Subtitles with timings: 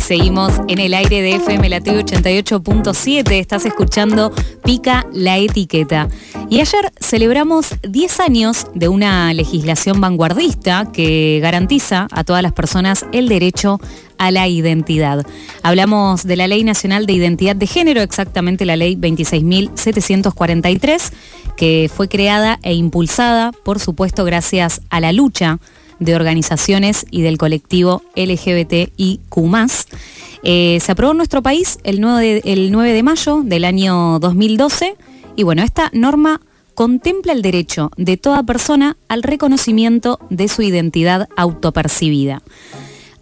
[0.00, 3.32] Seguimos en el aire de FM Latino 88.7.
[3.32, 4.32] Estás escuchando
[4.64, 6.08] Pica la Etiqueta.
[6.48, 13.04] Y ayer celebramos 10 años de una legislación vanguardista que garantiza a todas las personas
[13.12, 13.80] el derecho
[14.18, 15.26] a la identidad.
[15.62, 21.12] Hablamos de la Ley Nacional de Identidad de Género, exactamente la Ley 26.743,
[21.56, 25.58] que fue creada e impulsada, por supuesto, gracias a la lucha
[25.98, 29.20] de organizaciones y del colectivo LGBTIQ.
[30.42, 34.18] Eh, se aprobó en nuestro país el 9, de, el 9 de mayo del año
[34.20, 34.96] 2012
[35.34, 36.40] y bueno, esta norma
[36.74, 42.42] contempla el derecho de toda persona al reconocimiento de su identidad autopercibida.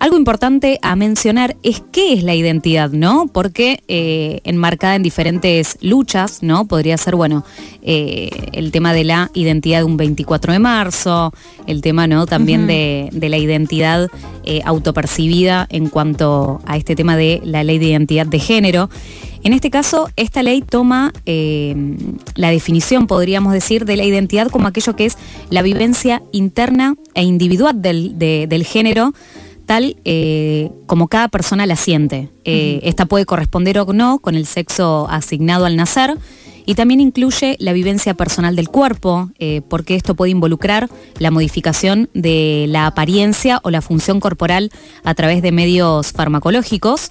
[0.05, 3.27] Algo importante a mencionar es qué es la identidad, ¿no?
[3.27, 6.67] Porque eh, enmarcada en diferentes luchas, ¿no?
[6.67, 7.43] Podría ser, bueno,
[7.81, 11.33] eh, el tema de la identidad de un 24 de marzo,
[11.67, 12.27] el tema, ¿no?
[12.27, 14.11] También de, la identidad
[14.45, 18.91] eh, autopercibida en cuanto a este tema de la ley de identidad de género.
[19.43, 24.97] En este caso, esta ley toma la definición, podríamos decir, de la identidad como aquello
[24.97, 25.17] que es
[25.49, 29.15] la vivencia interna e individual del, del género
[29.65, 32.31] tal eh, como cada persona la siente.
[32.45, 36.17] Eh, esta puede corresponder o no con el sexo asignado al nacer
[36.67, 42.09] y también incluye la vivencia personal del cuerpo, eh, porque esto puede involucrar la modificación
[42.15, 44.71] de la apariencia o la función corporal
[45.03, 47.11] a través de medios farmacológicos.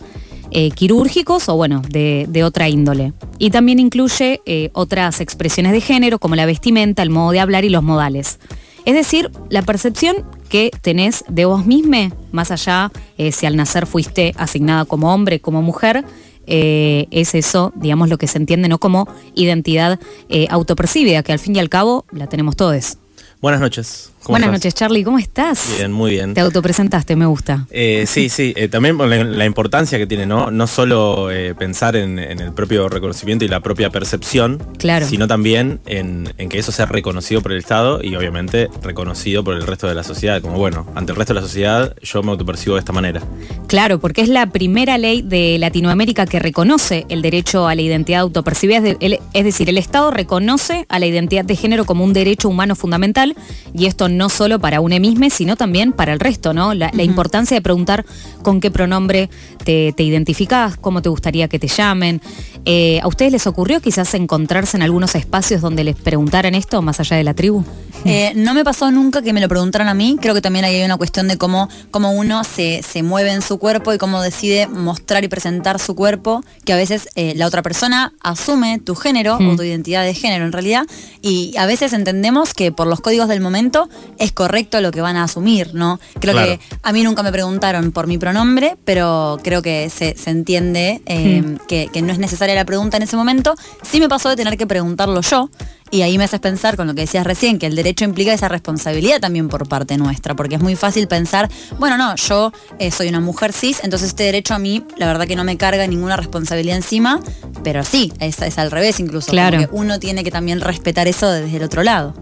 [0.76, 3.14] quirúrgicos o bueno, de, de, otra índole.
[3.40, 4.40] Y también incluye
[4.74, 8.38] otras expresiones de género como la vestimenta, el modo de hablar y los modales.
[8.86, 10.16] Es decir, la percepción
[10.54, 15.40] que tenés de vos misma, más allá eh, si al nacer fuiste asignada como hombre,
[15.40, 16.06] como mujer,
[16.46, 21.40] eh, es eso, digamos, lo que se entiende no como identidad eh, autopercibida, que al
[21.40, 23.00] fin y al cabo la tenemos todos.
[23.42, 24.13] Buenas noches.
[24.28, 25.76] Buenas noches, Charlie, ¿cómo estás?
[25.78, 26.34] Bien, muy bien.
[26.34, 27.68] Te autopresentaste, me gusta.
[27.70, 28.98] Eh, sí, sí, eh, también
[29.38, 30.50] la, importancia que tiene, ¿no?
[30.50, 35.08] No solo eh, pensar en, el propio reconocimiento y la propia percepción, claro.
[35.08, 39.68] sino también en, que eso sea reconocido por el Estado y obviamente reconocido por el
[39.68, 40.42] resto de la sociedad.
[40.42, 43.22] Como bueno, ante el resto de la sociedad yo me autopercibo de esta manera.
[43.68, 48.22] Claro, porque es la primera ley de Latinoamérica que reconoce el derecho a la identidad
[48.22, 52.76] autopercibida, es decir, el Estado reconoce a la identidad de género como un derecho humano
[52.76, 53.36] fundamental
[53.74, 56.74] y esto no solo para une mismo, sino también para el resto, ¿no?
[56.74, 58.06] La, importancia de preguntar
[58.42, 59.30] con qué pronombre
[59.64, 62.22] te, te identificás, cómo te gustaría que te llamen.
[62.66, 67.00] Eh, ¿A ustedes les ocurrió quizás encontrarse en algunos espacios donde les preguntaran esto más
[67.00, 67.64] allá de la tribu?
[68.06, 70.18] Eh, no me pasó nunca que me lo preguntaran a mí.
[70.20, 73.94] Creo que también hay una cuestión de cómo, cómo uno se, mueve en su cuerpo
[73.94, 78.14] y cómo decide mostrar y presentar su cuerpo, que a veces eh, la otra persona
[78.22, 80.86] asume tu género o tu identidad de género en realidad.
[81.22, 83.88] Y a veces entendemos que por los códigos del momento
[84.18, 86.00] es correcto lo que van a asumir, ¿no?
[86.20, 91.02] Creo que a mí nunca me preguntaron por mi pronombre, pero creo que se, entiende
[91.06, 93.56] eh, que, que no es necesaria la pregunta en ese momento.
[93.84, 95.50] Sí me pasó de tener que preguntarlo yo.
[95.94, 98.48] Y ahí me haces pensar con lo que decías recién, que el derecho implica esa
[98.48, 103.10] responsabilidad también por parte nuestra, porque es muy fácil pensar, bueno, no, yo eh, soy
[103.10, 106.18] una mujer cis, entonces este derecho a mí, la verdad que no me carga ninguna
[106.18, 107.20] responsabilidad encima,
[107.64, 109.30] pero sí, es, es al revés incluso.
[109.30, 109.60] Claro.
[109.60, 112.16] Porque uno tiene que también respetar eso desde el otro lado.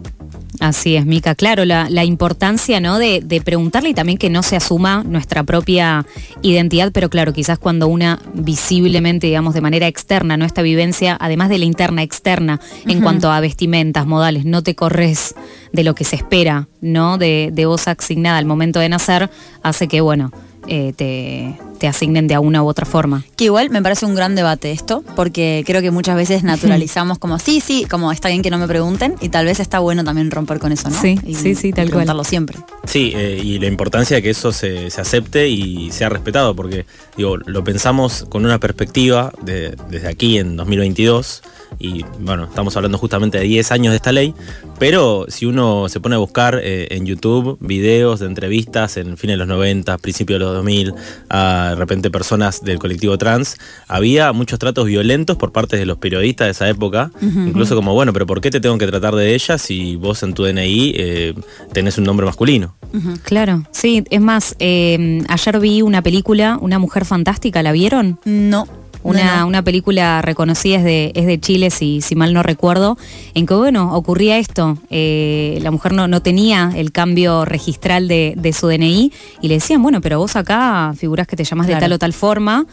[0.61, 1.33] Así es, Mica.
[1.33, 2.99] Claro, la, importancia ¿no?
[2.99, 6.05] De, preguntarle y también que no se asuma nuestra propia
[6.43, 10.45] identidad, pero claro, quizás cuando una visiblemente, digamos, de manera externa, ¿no?
[10.45, 15.33] Esta vivencia, además de la interna, externa, en cuanto a vestimentas, modales, no te corres
[15.73, 17.17] de lo que se espera, ¿no?
[17.17, 19.31] De, de vos asignada al momento de nacer,
[19.63, 20.31] hace que, bueno,
[20.73, 23.25] eh, te, te, asignen de una u otra forma.
[23.35, 27.39] Que igual me parece un gran debate esto, porque creo que muchas veces naturalizamos como,
[27.39, 30.31] sí, sí, como está bien que no me pregunten, y tal vez está bueno también
[30.31, 31.01] romper con eso, ¿no?
[31.01, 32.07] Sí, sí, sí, tal cual.
[32.23, 32.57] siempre.
[32.85, 36.85] Sí, eh, y la importancia de que eso se, acepte y sea respetado, porque
[37.17, 41.41] digo, lo pensamos con una perspectiva de, desde aquí en 2022
[41.81, 44.33] y bueno, estamos hablando justamente de 10 años de esta ley,
[44.79, 49.35] pero si uno se pone a buscar eh, en YouTube videos de entrevistas en fines
[49.35, 50.93] de los 90, principios de los 2000,
[51.29, 53.57] a de repente personas del colectivo trans,
[53.87, 58.13] había muchos tratos violentos por parte de los periodistas de esa época, incluso como, bueno,
[58.13, 61.33] pero ¿por qué te tengo que tratar de ellas si vos en tu DNI eh,
[61.73, 62.75] tenés un nombre masculino?
[63.23, 68.19] Claro, sí, es más, eh, ayer vi una película, Una Mujer Fantástica, ¿la vieron?
[68.25, 68.67] No.
[69.03, 72.97] Una, película reconocida es de, es de Chile, si, si mal no recuerdo,
[73.33, 74.77] en que, bueno, ocurría esto.
[74.89, 79.11] Eh, la mujer no, no tenía el cambio registral de, su DNI
[79.41, 82.13] y le decían, bueno, pero vos acá figurás que te llamas de tal o tal
[82.13, 82.65] forma.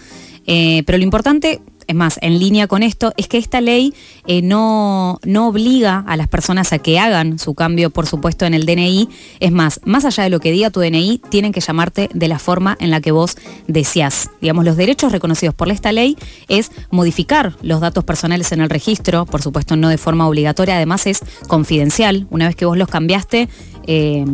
[0.47, 3.95] Eh, pero lo importante es más, en línea con esto, es que esta ley
[4.27, 8.53] eh, no, no obliga a las personas a que hagan su cambio, por supuesto, en
[8.53, 9.09] el DNI.
[9.41, 12.39] Es más, más allá de lo que diga tu DNI, tienen que llamarte de la
[12.39, 13.39] forma en la que vos
[13.69, 14.31] deseas.
[14.43, 16.19] Digamos, los derechos reconocidos por esta ley
[16.49, 21.07] es modificar los datos personales en el registro, por supuesto no de forma obligatoria, además
[21.07, 22.27] es confidencial.
[22.29, 23.49] Una vez que vos los cambiaste,
[23.87, 24.27] eh,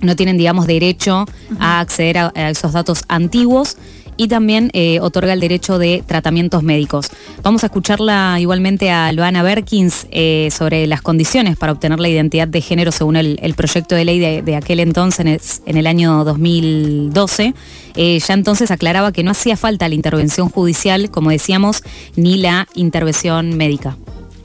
[0.00, 1.26] no tienen, digamos, derecho
[1.58, 3.76] a acceder a, esos datos antiguos
[4.16, 7.08] y también eh, otorga el derecho de tratamientos médicos.
[7.42, 12.48] Vamos a escucharla igualmente a Loana Berkins eh, sobre las condiciones para obtener la identidad
[12.48, 17.54] de género según el, proyecto de ley de, aquel entonces, en el año 2012.
[17.94, 21.82] Eh, ya entonces aclaraba que no hacía falta la intervención judicial, como decíamos,
[22.16, 23.96] ni la intervención médica.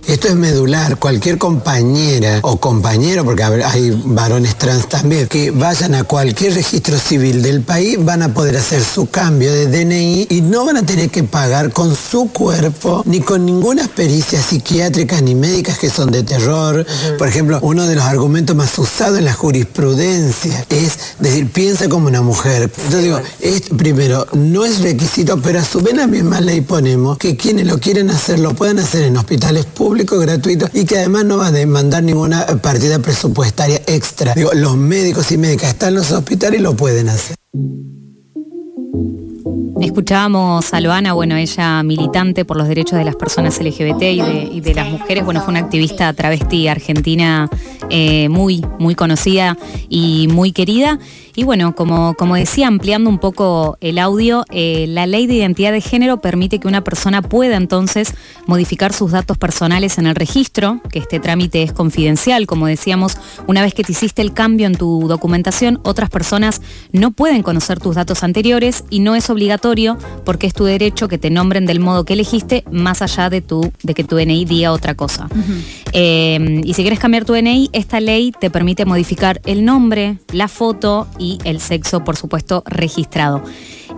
[0.08, 0.98] Esto es medular.
[0.98, 7.42] Cualquier compañera o compañero, porque hay varones trans también, que vayan a cualquier registro civil
[7.42, 11.10] del país, van a poder hacer su cambio de DNI y no van a tener
[11.10, 16.24] que pagar con su cuerpo ni con ninguna pericia psiquiátrica ni médicas que son de
[16.24, 16.86] terror.
[17.18, 22.08] Por ejemplo, uno de los argumentos más usados en la jurisprudencia es decir, piensa como
[22.08, 22.64] una mujer.
[22.64, 27.18] Entonces digo, es, primero, no es requisito, pero a su vez la misma ley ponemos
[27.18, 31.00] que quienes lo quieren hacer lo pueden hacer en hospitales públicos público, gratuito y que
[31.00, 34.34] además no va a demandar ninguna partida presupuestaria extra.
[34.34, 37.36] Digo, los médicos y médicas están en los hospitales y lo pueden hacer.
[39.82, 44.74] Escuchábamos a Loana, bueno, ella militante por los derechos de las personas LGBT y de,
[44.74, 47.50] las mujeres, bueno, fue una activista travesti argentina
[47.94, 49.58] eh, muy, muy conocida
[49.90, 50.98] y muy querida.
[51.36, 55.72] Y bueno, como, como decía, ampliando un poco el audio, eh, la ley de identidad
[55.72, 58.14] de género permite que una persona pueda entonces
[58.48, 63.18] modificar sus datos personales en el registro, que este trámite es confidencial, como decíamos,
[63.48, 66.62] una vez que te hiciste el cambio en tu documentación, otras personas
[66.92, 71.18] no pueden conocer tus datos anteriores y no es obligatorio porque es tu derecho que
[71.18, 74.72] te nombren del modo que elegiste, más allá de, tu, de que tu DNI diga
[74.72, 75.30] otra cosa.
[75.94, 80.48] Eh, y si quieres cambiar tu DNI, esta ley te permite modificar el nombre, la
[80.48, 83.44] foto y el sexo, por supuesto, registrado.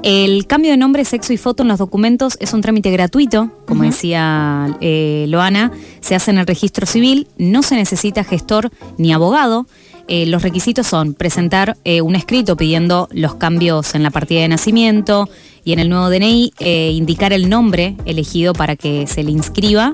[0.02, 3.84] El cambio de nombre, sexo y foto en los documentos es un trámite gratuito, como
[3.84, 5.72] decía eh, Loana,
[6.02, 9.68] se hace en el registro civil, no se necesita gestor ni abogado.
[10.10, 14.50] Eh, los requisitos son presentar eh, un escrito pidiendo los cambios en la partida de
[14.50, 15.30] nacimiento
[15.64, 16.52] y en el nuevo DNI,
[16.92, 19.94] indicar el nombre elegido para que se le inscriba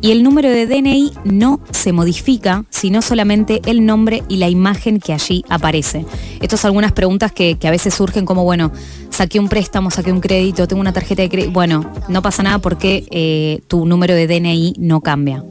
[0.00, 5.00] y el número de DNI no se modifica, sino solamente el nombre y la imagen
[5.00, 6.04] que allí aparece.
[6.40, 8.72] Estas son algunas preguntas que, a veces surgen como, bueno,
[9.10, 11.52] saqué un préstamo, saqué un crédito, tengo una tarjeta de crédito.
[11.52, 15.44] Bueno, no pasa nada porque eh, tu número de DNI no cambia.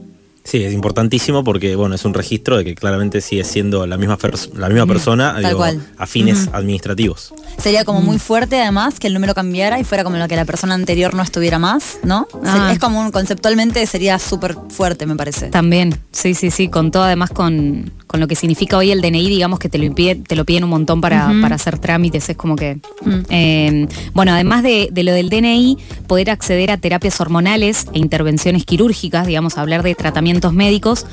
[0.48, 4.16] Sí, es importantísimo porque bueno, es un registro de que claramente sigue siendo la misma,
[4.54, 5.36] la misma persona
[5.98, 7.34] a fines administrativos.
[7.58, 10.46] Sería como muy fuerte además que el número cambiara y fuera como lo que la
[10.46, 12.26] persona anterior no estuviera más, ¿no?
[12.46, 12.70] Ah.
[12.72, 15.48] Es como un, conceptualmente sería súper fuerte, me parece.
[15.48, 19.28] También, sí, sí, sí, con todo además con, con lo que significa hoy el DNI,
[19.28, 22.56] digamos que te lo, impide, te lo piden un montón para, hacer trámites, es como
[22.56, 22.80] que...
[23.04, 23.18] Mm.
[23.30, 29.26] Eh, bueno, además de, lo del DNI, poder acceder a terapias hormonales e intervenciones quirúrgicas,
[29.26, 31.06] digamos, hablar de tratamientos médicos,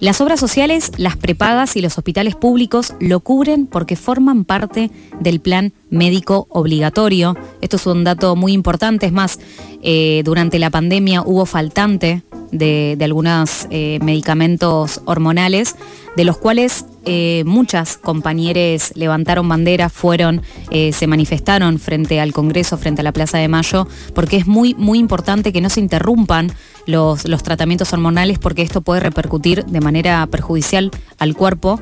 [0.00, 5.40] las obras sociales, las prepagas y los hospitales públicos lo cubren porque forman parte del
[5.40, 7.36] plan médico obligatorio.
[7.62, 9.38] Esto es un dato muy importante, es más,
[9.82, 12.22] eh, durante la pandemia hubo faltante
[12.54, 15.76] de, algunos eh, medicamentos hormonales,
[16.16, 22.78] de los cuales eh, muchas compañeras levantaron banderas, fueron, eh, se manifestaron frente al Congreso,
[22.78, 26.52] frente a la Plaza de Mayo, porque es muy, muy importante que no se interrumpan
[26.86, 31.80] los, los tratamientos hormonales porque esto puede repercutir de manera perjudicial al cuerpo.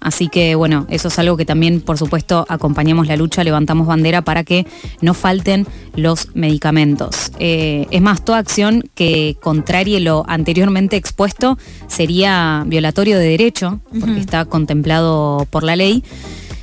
[0.00, 4.22] así que bueno, eso es algo que también, por supuesto, acompañamos la lucha, levantamos bandera
[4.22, 4.66] para que
[5.00, 7.32] no falten los medicamentos.
[7.38, 14.44] es más, toda acción que contrarie lo anteriormente expuesto sería violatorio de derecho, porque está
[14.44, 16.02] contemplado por la ley.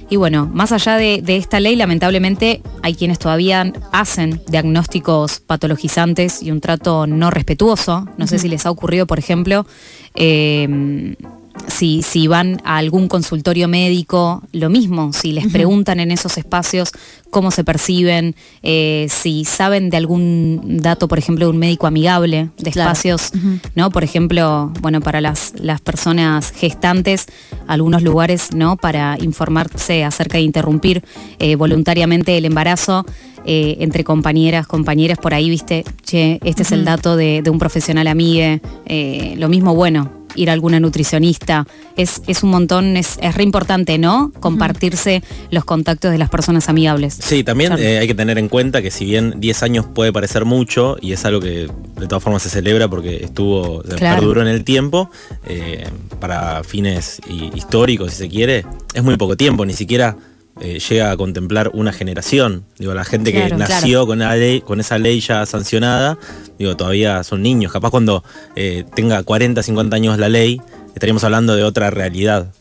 [0.09, 6.49] Y bueno, más allá de, esta ley, lamentablemente hay quienes todavía hacen diagnósticos patologizantes y
[6.51, 8.07] un trato no respetuoso.
[8.17, 9.67] No sé si les ha ocurrido, por ejemplo,
[10.15, 11.15] eh,
[11.67, 16.91] si, si, van a algún consultorio médico, lo mismo, si les preguntan en esos espacios
[17.29, 22.49] cómo se perciben, eh, si saben de algún dato, por ejemplo, de un médico amigable,
[22.57, 23.31] de espacios,
[23.75, 23.91] ¿no?
[23.91, 27.27] Por ejemplo, bueno, para las, las personas gestantes,
[27.67, 28.77] algunos lugares, ¿no?
[28.77, 31.03] Para informarse acerca de interrumpir
[31.39, 33.05] eh, voluntariamente el embarazo.
[33.45, 38.07] Eh, entre compañeras, compañeras por ahí, viste, che, este es el dato de, un profesional
[38.07, 38.61] amigue,
[39.37, 41.65] lo mismo, bueno, ir a alguna nutricionista.
[41.97, 44.31] Es, es un montón, es, es re importante, ¿no?
[44.39, 47.17] Compartirse los contactos de las personas amigables.
[47.21, 50.45] Sí, también eh, hay que tener en cuenta que si bien 10 años puede parecer
[50.45, 51.67] mucho, y es algo que
[51.99, 54.17] de todas formas se celebra porque estuvo, Claro.
[54.19, 55.09] perduró en el tiempo,
[55.45, 55.87] eh,
[56.19, 60.15] para fines hi- históricos, si se quiere, es muy poco tiempo, ni siquiera
[60.61, 62.65] eh, llega a contemplar una generación.
[62.77, 66.17] Digo, la gente Claro, que nació con, la ley, con esa ley ya sancionada,
[66.57, 67.71] digo, todavía son niños.
[67.71, 68.23] Capaz cuando
[68.55, 70.61] eh, tenga 40, 50 años la ley,
[70.99, 72.51] estaríamos hablando de otra realidad.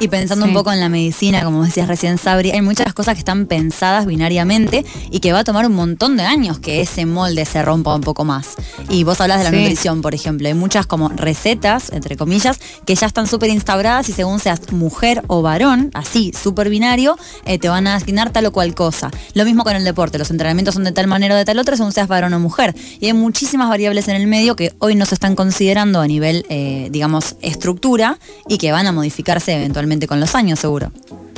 [0.00, 0.48] Y pensando Sí.
[0.50, 4.06] un poco en la medicina, como decías recién Sabri, hay muchas cosas que están pensadas
[4.06, 7.94] binariamente y que va a tomar un montón de años que ese molde se rompa
[7.94, 8.54] un poco más.
[8.88, 9.56] Y vos hablas de la Sí.
[9.58, 14.12] nutrición, por ejemplo, hay muchas como recetas, entre comillas, que ya están súper instauradas y
[14.12, 18.52] según seas mujer o varón, así, súper binario, eh, te van a asignar tal o
[18.52, 19.10] cual cosa.
[19.34, 21.76] Lo mismo con el deporte, los entrenamientos son de tal manera o de tal otra
[21.76, 22.74] según seas varón o mujer.
[23.00, 26.46] Y hay muchísimas variables en el medio que hoy no se están considerando a nivel,
[26.48, 30.92] eh, digamos, estructura y que van a modificarse eventualmente con los años, seguro.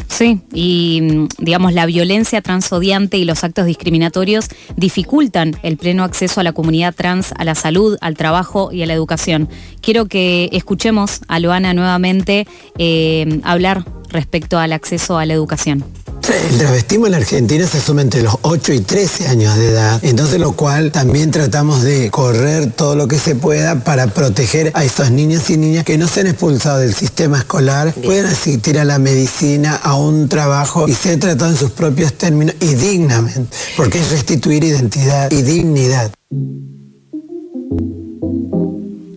[0.08, 6.40] Sí, y mm, digamos la violencia transodiante y los actos discriminatorios dificultan el pleno acceso
[6.40, 9.48] a la comunidad trans, a la salud, al trabajo y a la educación.
[9.80, 15.82] Quiero que escuchemos a Loana nuevamente eh, hablar respecto al acceso a la educación.
[16.28, 19.98] El travestismo en la Argentina se asume entre los 8 y 13 años de edad,
[20.02, 24.84] entonces lo cual también tratamos de correr todo lo que se pueda para proteger a
[24.84, 28.98] esos niños y niñas que no sean expulsados del sistema escolar, puedan asistir a la
[28.98, 34.10] medicina, a un trabajo y ser tratados en sus propios términos y dignamente, porque es
[34.10, 36.12] restituir identidad y dignidad.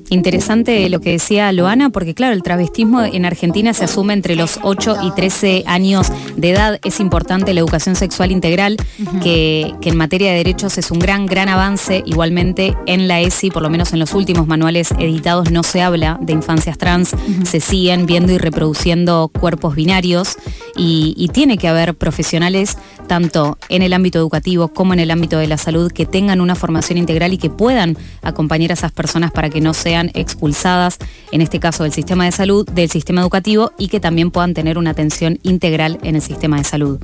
[0.09, 4.59] Interesante lo que decía Loana, porque claro, el travestismo en Argentina se asume entre los
[4.62, 6.79] 8 y 13 años de edad.
[6.83, 8.77] Es importante la educación sexual integral,
[9.24, 12.03] que, que en materia de derechos es un gran, gran avance.
[12.05, 16.19] Igualmente en la ESI, por lo menos en los últimos manuales editados, no se habla
[16.21, 20.38] de infancias trans, se siguen viendo y reproduciendo cuerpos binarios
[20.75, 25.38] y, y tiene que haber profesionales tanto en el ámbito educativo como en el ámbito
[25.38, 29.31] de la salud que tengan una formación integral y que puedan acompañar a esas personas
[29.31, 30.97] para que no sean expulsadas,
[31.31, 34.77] en este caso del sistema de salud, del sistema educativo y que también puedan tener
[34.77, 36.99] una atención integral en el sistema de salud.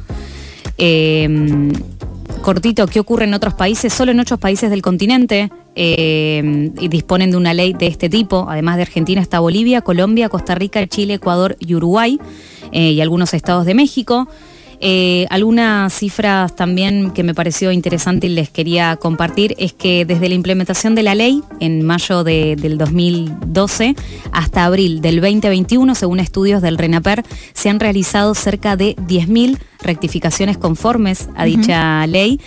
[0.78, 1.72] Eh,
[2.42, 3.94] cortito, ¿qué ocurre en otros países?
[3.94, 8.48] Solo en ocho países del continente y disponen de una ley de este tipo.
[8.50, 12.20] Además de Argentina está Bolivia, Colombia, Costa Rica, Chile, Ecuador y Uruguay
[12.72, 14.28] eh, y algunos estados de México.
[14.84, 20.28] Eh, algunas cifras también que me pareció interesante y les quería compartir es que desde
[20.28, 23.96] la implementación de la ley en mayo de- del 2012
[24.32, 27.24] hasta abril del 2021, según estudios del RENAPER,
[27.54, 32.40] se han realizado cerca de 10.000 rectificaciones conformes a dicha ley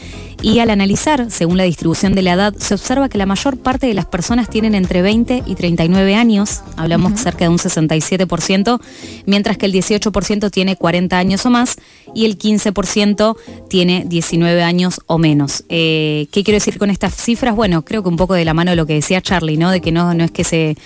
[0.42, 3.86] y al analizar, según la distribución de la edad, se observa que la mayor parte
[3.86, 8.80] de las personas tienen entre 20 y 39 años, hablamos cerca de un 67%,
[9.26, 11.76] mientras que el 18% tiene 40 años o más
[12.14, 13.36] y el 15%
[13.68, 15.64] tiene 19 años o menos.
[15.68, 17.54] Eh, ¿Qué quiero decir con estas cifras?
[17.56, 19.70] Bueno, creo que un poco de la mano de lo que decía Charlie, ¿no?
[19.70, 20.76] De que no, no es que se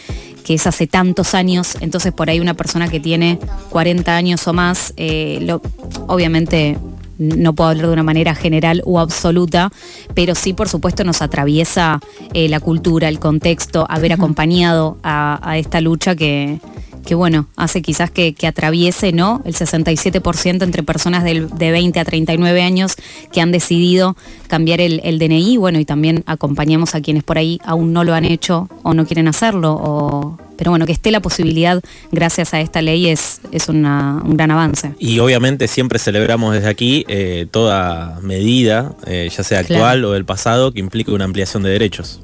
[0.45, 3.39] que es hace tantos años, entonces por ahí una persona que tiene
[3.69, 5.61] 40 años o más, eh, lo-
[6.07, 6.79] obviamente
[7.19, 9.71] no puedo hablar de una manera general o absoluta,
[10.15, 12.01] pero sí por supuesto nos atraviesa
[12.33, 16.61] eh, la cultura, el contexto, haber acompañado a, a esta lucha que,
[17.05, 19.41] que bueno, hace quizás que, que atraviese ¿no?
[19.45, 22.97] el 67% entre personas del- de 20 a 39 años
[23.33, 27.61] que han decidido cambiar el, el DNI, bueno, y también acompañamos a quienes por ahí
[27.65, 31.21] aún no lo han hecho o no quieren hacerlo, o- pero bueno, que esté la
[31.21, 31.81] posibilidad
[32.13, 34.93] gracias a esta ley es, es una- un gran avance.
[34.99, 39.85] Y obviamente siempre celebramos desde aquí eh, toda medida, eh, ya sea Claro.
[39.85, 42.21] actual o del pasado, que implique una ampliación de derechos.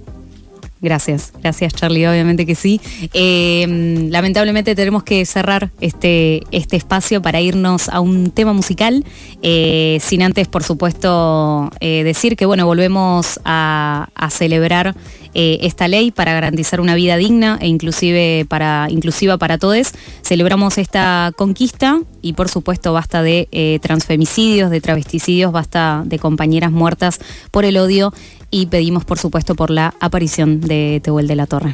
[0.80, 2.78] Gracias, gracias Charlie, obviamente que sí.
[3.14, 9.02] Eh, lamentablemente tenemos que cerrar este, este espacio para irnos a un tema musical,
[9.40, 14.94] eh, sin antes, por supuesto, eh, decir que bueno, volvemos a, a celebrar
[15.34, 19.92] eh, esta ley para garantizar una vida digna e inclusive para, inclusiva para todos.
[20.22, 26.70] Celebramos esta conquista y por supuesto basta de eh, transfemicidios, de travesticidios, basta de compañeras
[26.70, 27.18] muertas
[27.50, 28.12] por el odio
[28.50, 31.72] y pedimos por supuesto por la aparición de Tehuel de la Torre.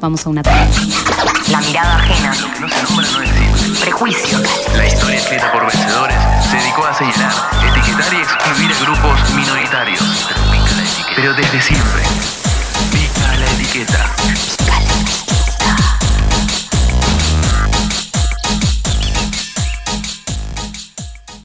[0.00, 0.70] Vamos a una tarde.
[1.50, 3.84] La mirada ajena, No se nombra, no existe.
[3.84, 4.42] prejuicios,
[4.76, 6.16] La historia escrita por vencedores
[6.48, 7.32] se dedicó a señalar,
[7.68, 10.28] etiquetar y excluir a grupos minoritarios.
[11.16, 12.39] Pero desde siempre.
[13.72, 15.29] Etiqueta.